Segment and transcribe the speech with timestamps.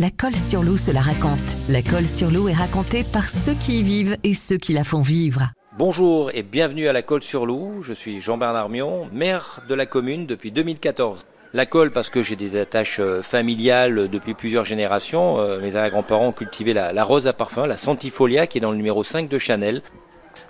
[0.00, 1.38] La colle sur l'eau se la raconte.
[1.68, 4.82] La colle sur l'eau est racontée par ceux qui y vivent et ceux qui la
[4.82, 5.52] font vivre.
[5.78, 7.80] Bonjour et bienvenue à la Colle sur l'eau.
[7.80, 11.24] Je suis Jean-Bernard Mion, maire de la commune depuis 2014.
[11.52, 15.38] La colle parce que j'ai des attaches euh, familiales depuis plusieurs générations.
[15.38, 18.72] Euh, mes arrière-grands-parents ont cultivé la, la rose à parfum, la Santifolia, qui est dans
[18.72, 19.80] le numéro 5 de Chanel.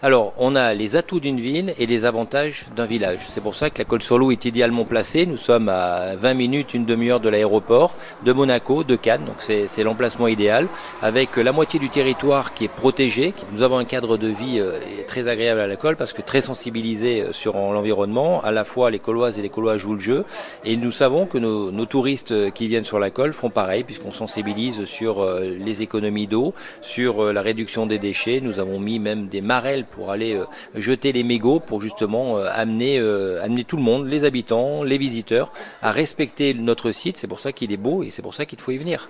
[0.05, 3.20] Alors, on a les atouts d'une ville et les avantages d'un village.
[3.27, 5.25] C'est pour ça que la Colle-sur-Loup est idéalement placée.
[5.25, 9.82] Nous sommes à 20 minutes, une demi-heure de l'aéroport de Monaco, de Cannes, donc c'est
[9.82, 10.66] l'emplacement idéal,
[11.01, 13.32] avec la moitié du territoire qui est protégé.
[13.55, 14.73] Nous avons un cadre de vie euh,
[15.06, 18.43] très agréable à la Colle parce que très sensibilisé euh, sur l'environnement.
[18.45, 20.27] À la fois, les Colloises et les Collois jouent le jeu.
[20.66, 23.84] Et nous savons que nos, nos touristes euh, qui viennent sur la Colle font pareil,
[23.84, 28.41] puisqu'on sensibilise sur les économies d'eau, sur la réduction des déchets.
[28.43, 30.45] Nous avons mis même des marelles pour aller euh,
[30.75, 35.52] jeter les mégots pour justement euh, euh, amener tout le monde, les habitants, les visiteurs,
[35.83, 37.16] à respecter notre site.
[37.16, 39.09] C'est pour ça qu'il est beau et c'est pour ça qu'il faut y venir.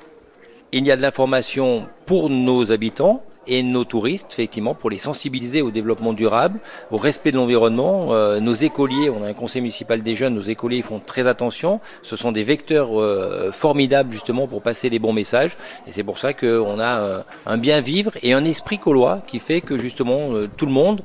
[0.72, 5.62] Il y a de l'information pour nos habitants, et nos touristes, effectivement, pour les sensibiliser
[5.62, 8.12] au développement durable, au respect de l'environnement.
[8.40, 11.80] nos écoliers, on a un conseil municipal des jeunes, nos écoliers font très attention.
[12.02, 12.90] Ce sont des vecteurs
[13.52, 15.56] formidables justement pour passer les bons messages.
[15.86, 19.60] Et c'est pour ça qu'on a un bien vivre et un esprit colois qui fait
[19.60, 21.02] que justement tout le monde,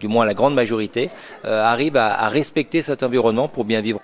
[0.00, 1.10] du moins la grande majorité,
[1.44, 4.00] arrive à, à respecter cet environnement pour bien vivre.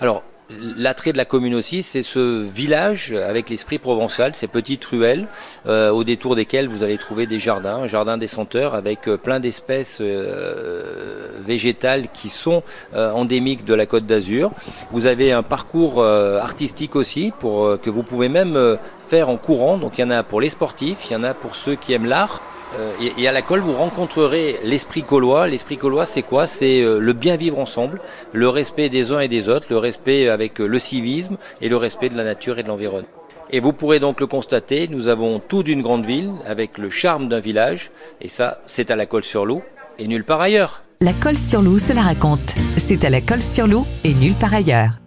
[0.00, 0.22] Alors,
[0.58, 5.28] L'attrait de la commune aussi, c'est ce village avec l'esprit provençal, ces petites ruelles
[5.66, 9.16] euh, au détour desquelles vous allez trouver des jardins, un jardin des senteurs avec euh,
[9.16, 12.62] plein d'espèces euh, végétales qui sont
[12.94, 14.50] endémiques de la Côte d'Azur.
[14.90, 18.78] Vous avez un parcours artistique aussi pour que vous pouvez même
[19.08, 19.78] faire en courant.
[19.78, 21.92] Donc il y en a pour les sportifs, il y en a pour ceux qui
[21.92, 22.40] aiment l'art.
[22.78, 25.46] Euh, et, à la colle, vous rencontrerez l'esprit collois.
[25.48, 26.46] L'esprit collois, c'est quoi?
[26.46, 28.00] C'est euh, le bien vivre ensemble,
[28.32, 31.76] le respect des uns et des autres, le respect avec euh, le civisme et le
[31.76, 33.08] respect de la nature et de l'environnement.
[33.50, 37.28] Et vous pourrez donc le constater, nous avons tout d'une grande ville avec le charme
[37.28, 37.90] d'un village.
[38.20, 39.62] Et ça, c'est à la colle sur loup
[39.98, 40.82] et nulle part ailleurs.
[41.00, 42.54] La colle sur l'eau se la raconte.
[42.76, 45.00] C'est à la colle sur l'eau et nulle part ailleurs.